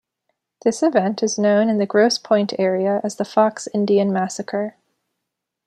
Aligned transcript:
This 0.63 0.81
event 0.81 1.21
is 1.21 1.37
known 1.37 1.69
in 1.69 1.77
the 1.77 1.85
Grosse 1.85 2.17
Pointe 2.17 2.53
area 2.57 3.01
as 3.03 3.17
the 3.17 3.23
Fox 3.23 3.67
Indian 3.71 4.11
Massacre. 4.11 4.75